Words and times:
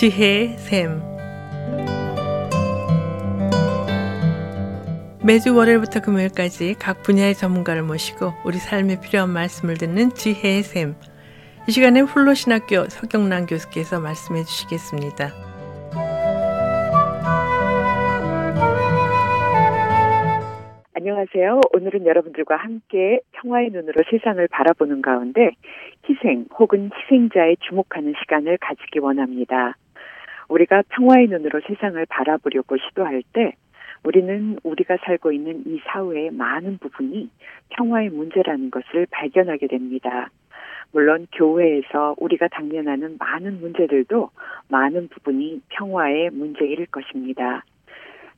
지혜의 0.00 0.56
샘 0.56 1.02
매주 5.22 5.54
월요일부터 5.54 6.00
금요일까지 6.00 6.76
각 6.80 7.02
분야의 7.02 7.34
전문가를 7.34 7.82
모시고 7.82 8.32
우리 8.46 8.56
삶에 8.56 8.98
필요한 9.02 9.28
말씀을 9.28 9.74
듣는 9.74 10.08
지혜의 10.14 10.62
샘. 10.62 10.94
이 11.68 11.70
시간에 11.70 12.00
훌로신학교 12.00 12.86
서경란 12.88 13.44
교수께서 13.44 14.00
말씀해 14.00 14.44
주시겠습니다. 14.44 15.32
안녕하세요. 20.94 21.60
오늘은 21.74 22.06
여러분들과 22.06 22.56
함께 22.56 23.20
평화의 23.32 23.68
눈으로 23.70 24.02
세상을 24.10 24.48
바라보는 24.48 25.02
가운데 25.02 25.50
희생 26.08 26.46
혹은 26.58 26.90
희생자에 26.94 27.56
주목하는 27.60 28.14
시간을 28.18 28.56
가지기 28.58 29.00
원합니다. 29.00 29.76
우리가 30.50 30.82
평화의 30.88 31.28
눈으로 31.28 31.60
세상을 31.66 32.04
바라보려고 32.06 32.76
시도할 32.76 33.22
때 33.32 33.54
우리는 34.02 34.58
우리가 34.64 34.96
살고 35.04 35.32
있는 35.32 35.62
이 35.66 35.80
사회의 35.86 36.30
많은 36.30 36.78
부분이 36.78 37.30
평화의 37.70 38.10
문제라는 38.10 38.70
것을 38.70 39.06
발견하게 39.10 39.68
됩니다. 39.68 40.30
물론 40.92 41.28
교회에서 41.32 42.16
우리가 42.18 42.48
당면하는 42.48 43.16
많은 43.18 43.60
문제들도 43.60 44.30
많은 44.68 45.08
부분이 45.08 45.62
평화의 45.68 46.30
문제일 46.30 46.84
것입니다. 46.86 47.64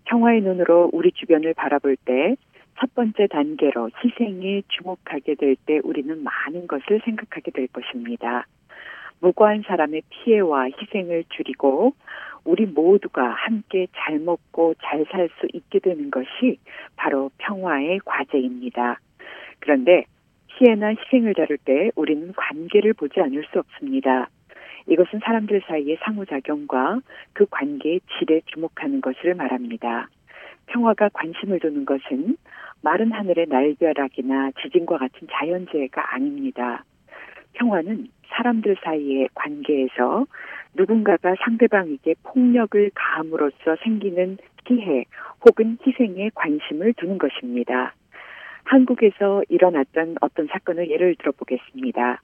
평화의 0.04 0.42
눈으로 0.42 0.90
우리 0.92 1.12
주변을 1.12 1.54
바라볼 1.54 1.96
때 2.04 2.36
첫 2.78 2.94
번째 2.94 3.26
단계로 3.28 3.90
희생에 4.02 4.62
주목하게 4.68 5.36
될 5.36 5.56
때 5.66 5.80
우리는 5.84 6.22
많은 6.22 6.66
것을 6.66 7.00
생각하게 7.04 7.50
될 7.52 7.68
것입니다. 7.68 8.46
무고한 9.22 9.62
사람의 9.66 10.02
피해와 10.10 10.66
희생을 10.66 11.24
줄이고 11.30 11.94
우리 12.44 12.66
모두가 12.66 13.22
함께 13.30 13.86
잘 13.96 14.18
먹고 14.18 14.74
잘 14.82 15.06
살 15.10 15.28
수 15.38 15.46
있게 15.52 15.78
되는 15.78 16.10
것이 16.10 16.58
바로 16.96 17.30
평화의 17.38 18.00
과제입니다. 18.04 18.98
그런데 19.60 20.06
피해나 20.48 20.88
희생을 20.88 21.34
다룰 21.34 21.56
때 21.56 21.92
우리는 21.94 22.32
관계를 22.32 22.94
보지 22.94 23.20
않을 23.20 23.44
수 23.52 23.60
없습니다. 23.60 24.28
이것은 24.88 25.20
사람들 25.22 25.62
사이의 25.68 25.98
상호작용과 26.02 27.00
그 27.32 27.46
관계의 27.48 28.00
질에 28.18 28.40
주목하는 28.46 29.00
것을 29.00 29.34
말합니다. 29.34 30.08
평화가 30.66 31.10
관심을 31.12 31.60
두는 31.60 31.84
것은 31.84 32.36
마른 32.82 33.12
하늘의 33.12 33.46
날벼락이나 33.48 34.50
지진과 34.60 34.98
같은 34.98 35.28
자연재해가 35.30 36.12
아닙니다. 36.14 36.84
평화는 37.52 38.08
사람들 38.32 38.76
사이의 38.82 39.28
관계에서 39.34 40.26
누군가가 40.74 41.34
상대방에게 41.44 42.14
폭력을 42.22 42.90
가함으로써 42.94 43.76
생기는 43.82 44.38
피해 44.64 45.04
혹은 45.44 45.78
희생에 45.86 46.30
관심을 46.34 46.94
두는 46.94 47.18
것입니다. 47.18 47.94
한국에서 48.64 49.42
일어났던 49.48 50.16
어떤 50.20 50.46
사건을 50.46 50.90
예를 50.90 51.16
들어 51.16 51.32
보겠습니다. 51.32 52.20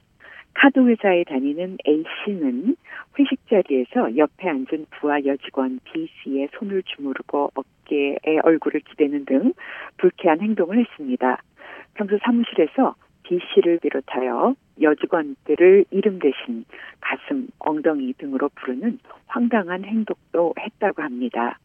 카드 0.53 0.79
회사에 0.79 1.23
다니는 1.25 1.77
A 1.87 2.03
씨는 2.25 2.75
회식 3.17 3.47
자리에서 3.49 4.17
옆에 4.17 4.49
앉은 4.49 4.87
부하 4.91 5.23
여직원 5.23 5.79
B 5.83 6.07
씨의 6.07 6.49
손을 6.53 6.83
주무르고 6.83 7.51
어깨에 7.53 8.39
얼굴을 8.43 8.81
기대는 8.81 9.25
등 9.25 9.53
불쾌한 9.97 10.41
행동을 10.41 10.79
했습니다. 10.79 11.41
평소 11.93 12.17
사무실에서 12.23 12.95
B 13.29 13.39
씨를 13.53 13.77
비롯하여 13.77 14.55
여직원들을 14.81 15.85
이름 15.91 16.17
대신 16.17 16.65
가슴, 16.99 17.47
엉덩이 17.59 18.13
등으로 18.13 18.49
부르는 18.55 18.97
황당한 19.27 19.85
행동도 19.85 20.55
했다고 20.59 21.03
합니다. 21.03 21.59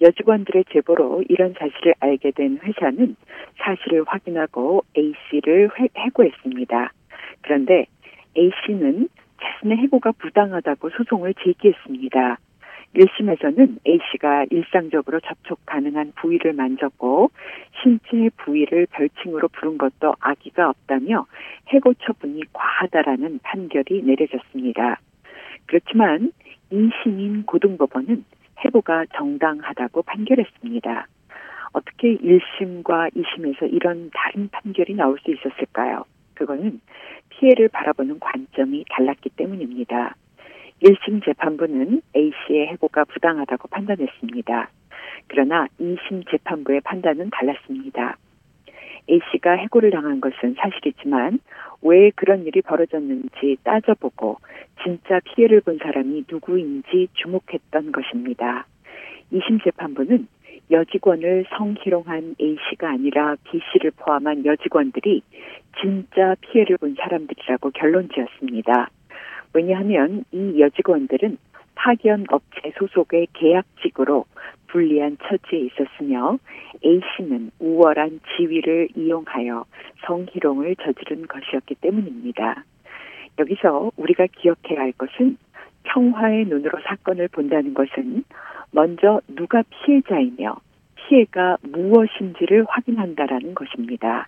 여직원들의 0.00 0.66
제보로 0.70 1.24
이런 1.28 1.52
사실을 1.58 1.94
알게 1.98 2.30
된 2.30 2.60
회사는 2.62 3.16
사실을 3.58 4.04
확인하고 4.06 4.84
A 4.96 5.14
씨를 5.28 5.70
해고했습니다. 5.96 6.92
그런데 7.42 7.86
A 8.36 8.50
씨는 8.64 9.08
자신의 9.42 9.78
해고가 9.78 10.12
부당하다고 10.12 10.90
소송을 10.90 11.34
제기했습니다. 11.42 12.38
1심에서는 12.94 13.78
A 13.86 13.98
씨가 14.12 14.46
일상적으로 14.50 15.20
접촉 15.20 15.60
가능한 15.66 16.12
부위를 16.16 16.52
만졌고 16.52 17.30
신체 17.82 18.30
부위를 18.36 18.86
별칭으로 18.86 19.48
부른 19.48 19.78
것도 19.78 20.14
악의가 20.20 20.68
없다며 20.70 21.26
해고 21.68 21.94
처분이 21.94 22.42
과하다라는 22.52 23.40
판결이 23.42 24.02
내려졌습니다. 24.02 25.00
그렇지만 25.66 26.32
2심인 26.70 27.46
고등법원은 27.46 28.24
해고가 28.58 29.06
정당하다고 29.16 30.02
판결했습니다. 30.02 31.06
어떻게 31.72 32.16
1심과 32.16 33.14
2심에서 33.14 33.72
이런 33.72 34.10
다른 34.14 34.48
판결이 34.50 34.94
나올 34.94 35.18
수 35.18 35.32
있었을까요? 35.32 36.04
그거는 36.34 36.80
피해를 37.30 37.68
바라보는 37.68 38.20
관점이 38.20 38.84
달랐기 38.90 39.30
때문입니다. 39.30 40.14
1심 40.82 41.24
재판부는 41.24 42.02
A씨의 42.14 42.68
해고가 42.68 43.04
부당하다고 43.04 43.68
판단했습니다. 43.68 44.70
그러나 45.28 45.66
2심 45.80 46.30
재판부의 46.30 46.80
판단은 46.82 47.30
달랐습니다. 47.30 48.16
A씨가 49.08 49.52
해고를 49.52 49.90
당한 49.90 50.20
것은 50.20 50.54
사실이지만 50.58 51.38
왜 51.82 52.10
그런 52.10 52.46
일이 52.46 52.62
벌어졌는지 52.62 53.56
따져보고 53.62 54.38
진짜 54.82 55.20
피해를 55.20 55.60
본 55.60 55.78
사람이 55.78 56.24
누구인지 56.30 57.08
주목했던 57.14 57.92
것입니다. 57.92 58.66
2심 59.32 59.62
재판부는 59.62 60.26
여직원을 60.70 61.44
성희롱한 61.56 62.36
A씨가 62.40 62.90
아니라 62.90 63.36
B씨를 63.44 63.92
포함한 63.96 64.46
여직원들이 64.46 65.22
진짜 65.80 66.34
피해를 66.40 66.78
본 66.78 66.94
사람들이라고 66.98 67.70
결론 67.70 68.08
지었습니다. 68.14 68.88
왜냐하면 69.54 70.24
이 70.32 70.60
여직원들은 70.60 71.38
파견 71.76 72.26
업체 72.30 72.72
소속의 72.78 73.28
계약직으로 73.32 74.26
불리한 74.68 75.18
처지에 75.22 75.60
있었으며 75.60 76.38
A씨는 76.84 77.52
우월한 77.60 78.20
지위를 78.36 78.88
이용하여 78.96 79.64
성희롱을 80.06 80.76
저지른 80.76 81.26
것이었기 81.26 81.76
때문입니다. 81.76 82.64
여기서 83.38 83.92
우리가 83.96 84.26
기억해야 84.26 84.80
할 84.80 84.92
것은 84.92 85.36
평화의 85.84 86.46
눈으로 86.46 86.78
사건을 86.84 87.28
본다는 87.28 87.74
것은 87.74 88.24
먼저 88.72 89.20
누가 89.28 89.62
피해자이며 89.62 90.56
피해가 90.96 91.58
무엇인지를 91.62 92.64
확인한다라는 92.68 93.54
것입니다. 93.54 94.26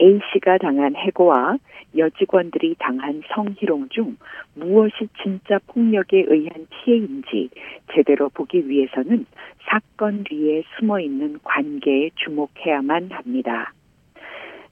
A씨가 0.00 0.58
당한 0.58 0.96
해고와 0.96 1.58
여직원들이 1.96 2.76
당한 2.78 3.22
성희롱 3.28 3.88
중 3.90 4.16
무엇이 4.54 5.08
진짜 5.22 5.58
폭력에 5.66 6.24
의한 6.26 6.66
피해인지 6.70 7.50
제대로 7.94 8.28
보기 8.28 8.68
위해서는 8.68 9.26
사건 9.68 10.24
뒤에 10.24 10.64
숨어 10.76 11.00
있는 11.00 11.38
관계에 11.42 12.10
주목해야만 12.16 13.10
합니다. 13.12 13.72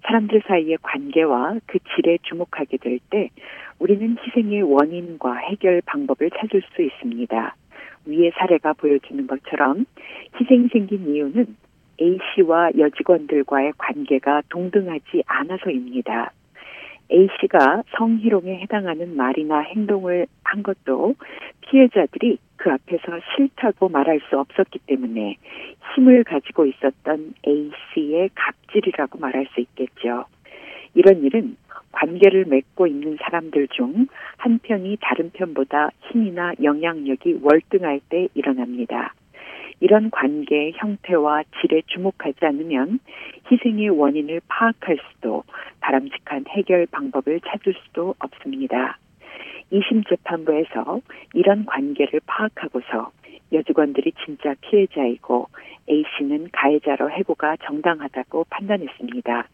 사람들 0.04 0.42
사이의 0.46 0.78
관계와 0.82 1.58
그 1.66 1.78
질에 1.94 2.18
주목하게 2.22 2.78
될 2.78 2.98
때 3.10 3.30
우리는 3.78 4.16
희생의 4.20 4.62
원인과 4.62 5.34
해결 5.36 5.82
방법을 5.84 6.30
찾을 6.30 6.62
수 6.74 6.82
있습니다. 6.82 7.56
위의 8.06 8.32
사례가 8.36 8.72
보여주는 8.74 9.26
것처럼 9.26 9.86
희생이 10.40 10.68
생긴 10.68 11.08
이유는 11.08 11.56
A씨와 12.00 12.70
여직원들과의 12.78 13.74
관계가 13.78 14.42
동등하지 14.48 15.22
않아서입니다. 15.26 16.32
A씨가 17.10 17.82
성희롱에 17.96 18.60
해당하는 18.60 19.16
말이나 19.16 19.60
행동을 19.60 20.26
한 20.44 20.62
것도 20.62 21.14
피해자들이 21.60 22.38
그 22.56 22.70
앞에서 22.70 23.20
싫다고 23.36 23.88
말할 23.88 24.20
수 24.28 24.38
없었기 24.38 24.80
때문에 24.86 25.36
힘을 25.94 26.24
가지고 26.24 26.66
있었던 26.66 27.34
A씨의 27.46 28.30
갑질이라고 28.34 29.18
말할 29.18 29.46
수 29.52 29.60
있겠죠. 29.60 30.24
이런 30.94 31.22
일은 31.22 31.56
관계를 31.92 32.46
맺고 32.46 32.86
있는 32.86 33.18
사람들 33.20 33.68
중 33.68 34.06
한 34.42 34.58
편이 34.58 34.98
다른 35.00 35.30
편보다 35.30 35.90
힘이나 36.00 36.52
영향력이 36.60 37.38
월등할 37.42 38.00
때 38.08 38.26
일어납니다. 38.34 39.14
이런 39.82 40.12
관계의 40.12 40.74
형태와 40.76 41.42
질에 41.60 41.82
주목하지 41.88 42.46
않으면 42.46 43.00
희생의 43.50 43.90
원인을 43.90 44.40
파악할 44.46 44.96
수도 45.10 45.42
바람직한 45.80 46.44
해결 46.50 46.86
방법을 46.86 47.40
찾을 47.40 47.74
수도 47.82 48.14
없습니다. 48.20 48.98
2심 49.72 50.08
재판부에서 50.08 51.00
이런 51.34 51.66
관계를 51.66 52.20
파악하고서 52.26 53.10
여직원들이 53.52 54.12
진짜 54.24 54.54
피해자이고 54.60 55.48
A씨는 55.90 56.50
가해자로 56.52 57.10
해고가 57.10 57.56
정당하다고 57.64 58.46
판단했습니다. 58.50 59.48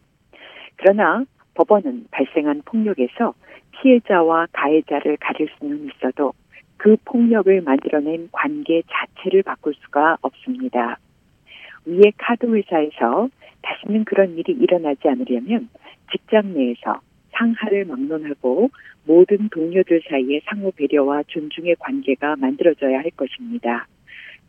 그러나 0.75 1.25
법원은 1.55 2.05
발생한 2.11 2.61
폭력에서 2.65 3.33
피해자와 3.71 4.45
가해자를 4.51 5.17
가릴 5.17 5.49
수는 5.57 5.89
있어도 5.89 6.33
그 6.79 6.95
폭력을 7.03 7.61
만들어낸 7.61 8.29
관계 8.31 8.81
자체를 8.89 9.43
바꿀 9.43 9.73
수가 9.83 10.17
없습니다. 10.21 10.97
위에 11.85 12.13
카드 12.17 12.45
회사에서 12.45 13.29
다시는 13.61 14.05
그런 14.05 14.37
일이 14.37 14.53
일어나지 14.53 15.09
않으려면 15.09 15.67
직장 16.09 16.53
내에서 16.53 17.01
상하를 17.31 17.83
막론하고 17.83 18.69
모든 19.05 19.49
동료들 19.49 20.03
사이에 20.09 20.39
상호 20.45 20.71
배려와 20.71 21.23
존중의 21.27 21.75
관계가 21.79 22.37
만들어져야 22.37 22.99
할 22.99 23.11
것입니다. 23.11 23.85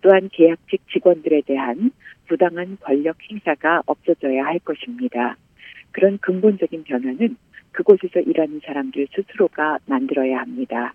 또한 0.00 0.29
계약직 0.33 0.83
직원들에 0.93 1.43
대한 1.47 1.91
부당한 2.29 2.79
권력 2.81 3.17
행사가 3.29 3.83
없어져야 3.87 4.44
할 4.44 4.61
것입니다. 4.61 5.37
그런 5.91 6.19
근본적인 6.19 6.85
변화는 6.85 7.37
그곳에서 7.73 8.21
일하는 8.21 8.61
사람들 8.65 9.09
스스로가 9.15 9.79
만들어야 9.87 10.38
합니다. 10.38 10.94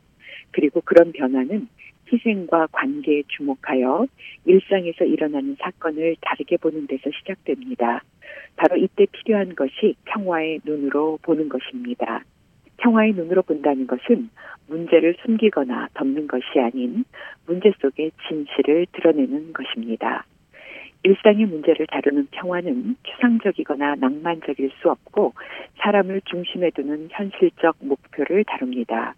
그리고 0.55 0.79
그런 0.79 1.11
변화는 1.11 1.67
희생과 2.09 2.67
관계에 2.71 3.23
주목하여 3.27 4.07
일상에서 4.45 5.03
일어나는 5.03 5.57
사건을 5.59 6.15
다르게 6.21 6.55
보는 6.55 6.87
데서 6.87 7.09
시작됩니다. 7.11 8.01
바로 8.55 8.77
이때 8.77 9.05
필요한 9.11 9.53
것이 9.53 9.95
평화의 10.05 10.61
눈으로 10.63 11.19
보는 11.23 11.49
것입니다. 11.49 12.23
평화의 12.77 13.13
눈으로 13.13 13.41
본다는 13.41 13.85
것은 13.85 14.29
문제를 14.67 15.17
숨기거나 15.25 15.89
덮는 15.93 16.27
것이 16.27 16.57
아닌 16.57 17.03
문제 17.45 17.73
속의 17.81 18.11
진실을 18.25 18.87
드러내는 18.93 19.51
것입니다. 19.51 20.25
일상의 21.03 21.47
문제를 21.47 21.85
다루는 21.87 22.29
평화는 22.31 22.95
추상적이거나 23.03 23.95
낭만적일 23.95 24.71
수 24.81 24.89
없고 24.89 25.33
사람을 25.79 26.21
중심에 26.25 26.71
두는 26.71 27.09
현실적 27.11 27.75
목표를 27.79 28.45
다룹니다. 28.45 29.15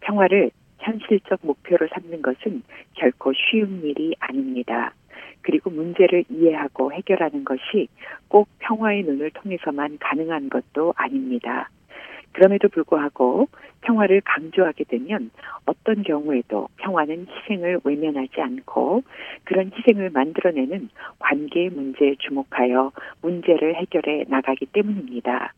평화를 0.00 0.50
현실적 0.84 1.40
목표로 1.42 1.88
삼는 1.88 2.22
것은 2.22 2.62
결코 2.94 3.32
쉬운 3.32 3.82
일이 3.82 4.14
아닙니다. 4.20 4.92
그리고 5.42 5.70
문제를 5.70 6.24
이해하고 6.30 6.92
해결하는 6.92 7.44
것이 7.44 7.88
꼭 8.28 8.48
평화의 8.60 9.02
눈을 9.04 9.30
통해서만 9.30 9.98
가능한 10.00 10.48
것도 10.48 10.94
아닙니다. 10.96 11.68
그럼에도 12.32 12.68
불구하고 12.68 13.48
평화를 13.82 14.20
강조하게 14.24 14.84
되면 14.84 15.30
어떤 15.66 16.02
경우에도 16.02 16.68
평화는 16.78 17.26
희생을 17.28 17.80
외면하지 17.84 18.40
않고 18.40 19.04
그런 19.44 19.70
희생을 19.72 20.10
만들어내는 20.10 20.88
관계의 21.20 21.70
문제에 21.70 22.16
주목하여 22.18 22.90
문제를 23.22 23.76
해결해 23.76 24.24
나가기 24.28 24.66
때문입니다. 24.66 25.52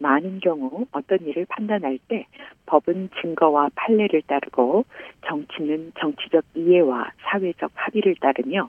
많은 0.00 0.40
경우 0.40 0.86
어떤 0.92 1.20
일을 1.26 1.46
판단할 1.48 1.98
때 2.08 2.26
법은 2.66 3.10
증거와 3.20 3.70
판례를 3.74 4.22
따르고 4.22 4.84
정치는 5.26 5.92
정치적 6.00 6.44
이해와 6.54 7.12
사회적 7.22 7.70
합의를 7.74 8.16
따르며 8.16 8.68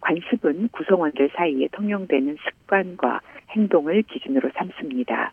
관습은 0.00 0.68
구성원들 0.72 1.30
사이에 1.34 1.68
통용되는 1.72 2.36
습관과 2.42 3.20
행동을 3.50 4.02
기준으로 4.02 4.50
삼습니다. 4.54 5.32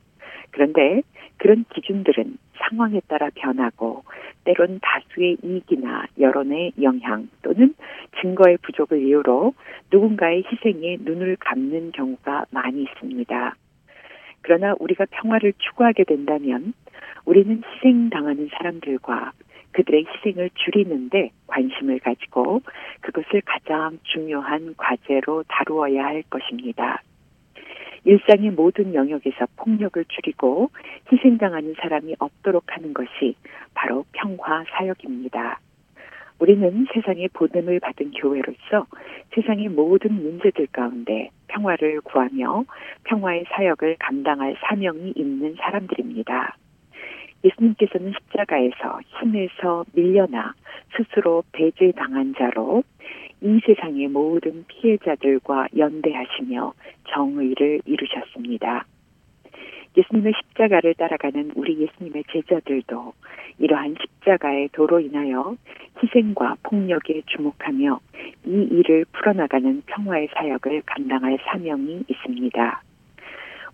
그런데 0.52 1.02
그런 1.38 1.66
기준들은 1.74 2.38
상황에 2.58 3.02
따라 3.08 3.30
변하고 3.34 4.04
때론 4.44 4.80
다수의 4.82 5.38
이익이나 5.44 6.06
여론의 6.20 6.74
영향 6.82 7.30
또는 7.42 7.74
증거의 8.22 8.58
부족을 8.62 9.02
이유로 9.02 9.54
누군가의 9.92 10.44
희생에 10.52 10.98
눈을 11.02 11.38
감는 11.38 11.92
경우가 11.92 12.46
많이 12.52 12.84
있습니다. 12.84 13.56
그러나 14.42 14.76
우리가 14.80 15.06
평화를 15.10 15.54
추구하게 15.58 16.04
된다면 16.04 16.74
우리는 17.26 17.62
희생당하는 17.64 18.50
사람들과 18.52 19.34
그들의 19.72 20.06
희생을 20.06 20.50
줄이는데 20.56 21.32
관심을 21.48 22.00
가지고 22.00 22.62
그것을 23.02 23.42
가장 23.46 24.00
중요한 24.04 24.74
과제로 24.78 25.44
다루어야 25.48 26.06
할 26.06 26.24
것입니다. 26.24 27.02
일상의 28.06 28.52
모든 28.52 28.94
영역에서 28.94 29.46
폭력을 29.58 30.04
줄이고 30.06 30.72
희생당하는 31.12 31.76
사람이 31.80 32.16
없도록 32.18 32.64
하는 32.68 32.94
것이 32.94 33.36
바로 33.74 34.06
평화 34.14 34.64
사역입니다. 34.72 35.60
우리는 36.40 36.88
세상의 36.94 37.30
보냄을 37.34 37.80
받은 37.82 38.12
교회로서 38.12 38.88
세상의 39.36 39.68
모든 39.70 40.14
문제들 40.14 40.68
가운데 40.68 41.30
평화를 41.48 42.02
구하며 42.02 42.64
평화의 43.04 43.46
사역을 43.50 43.98
감당할 44.00 44.56
사명이 44.62 45.14
있는 45.16 45.56
사람들입니다. 45.56 46.56
예수님께서는 47.44 48.14
십자가에서 48.14 49.00
힘에서 49.20 49.86
밀려나 49.94 50.54
스스로 50.96 51.44
배제당한 51.52 52.34
자로 52.38 52.84
이 53.42 53.60
세상의 53.66 54.10
모든 54.10 54.66
피해자들과 54.68 55.68
연대하시며 55.78 56.74
정의를 57.14 57.82
이루셨습니다. 57.86 58.86
예수님의 59.98 60.34
십자가를 60.38 60.94
따라가는 60.96 61.52
우리 61.56 61.80
예수님의 61.80 62.24
제자들도 62.32 63.14
이러한 63.58 63.96
십자가의 64.00 64.70
도로 64.72 65.00
인하여 65.00 65.56
희생과 66.02 66.58
폭력에 66.64 67.24
주목하며 67.26 68.00
이 68.46 68.68
일을 68.72 69.06
풀어나가는 69.12 69.82
평화의 69.86 70.30
사역을 70.34 70.84
감당할 70.86 71.38
사명이 71.46 72.04
있습니다. 72.08 72.82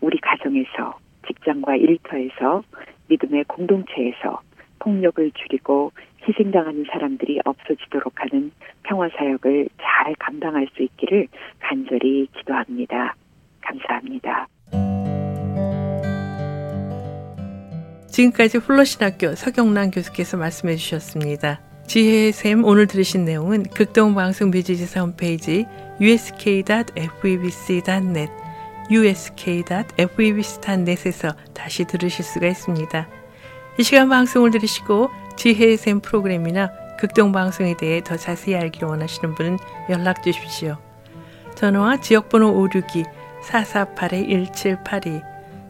우리 0.01 0.17
가정에서 0.19 0.97
직장과 1.27 1.75
일터에서 1.75 2.63
믿음의 3.09 3.45
공동체에서 3.45 4.41
폭력을 4.79 5.31
줄이고 5.31 5.91
희생당하는 6.27 6.85
사람들이 6.91 7.39
없어지도록 7.45 8.13
하는 8.15 8.51
평화 8.83 9.09
사역을 9.09 9.69
잘 9.79 10.15
감당할 10.15 10.67
수 10.75 10.83
있기를 10.83 11.27
간절히 11.59 12.27
기도합니다. 12.33 13.15
감사합니다. 13.61 14.47
지금까지 18.15 18.57
훌러신학교 18.59 19.35
서경란 19.35 19.91
교수께서 19.91 20.37
말씀해 20.37 20.77
주셨습니다. 20.77 21.59
지혜의 21.85 22.31
샘 22.31 22.63
오늘 22.63 22.87
들으신 22.87 23.25
내용은 23.25 23.63
극동방송 23.63 24.51
뮤지지사 24.51 25.01
홈페이지 25.01 25.65
usk.febc.net 25.99 28.31
usk.febc.net에서 28.89 31.35
다시 31.53 31.83
들으실 31.83 32.23
수가 32.23 32.47
있습니다. 32.47 33.09
이 33.79 33.83
시간 33.83 34.07
방송을 34.07 34.51
들으시고 34.51 35.09
지혜의 35.35 35.75
샘 35.75 35.99
프로그램이나 35.99 36.71
극동방송에 36.97 37.75
대해 37.75 38.01
더 38.01 38.15
자세히 38.15 38.55
알기를 38.55 38.87
원하시는 38.87 39.35
분은 39.35 39.59
연락 39.89 40.23
주십시오. 40.23 40.77
전화와 41.55 41.99
지역번호 41.99 42.65
562-448-1782 43.43 45.34